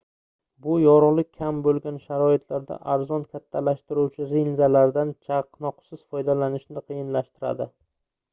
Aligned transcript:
bu 0.67 0.75
yorugʻlik 0.83 1.27
kam 1.41 1.59
boʻlgan 1.67 1.99
sharoitlarda 2.05 2.77
arzon 2.93 3.25
kattalashtiruvchi 3.35 4.27
linzalardan 4.33 5.13
chaqnoqsiz 5.29 6.03
foydalanishni 6.17 6.85
qiyinlashtiradi 6.91 7.71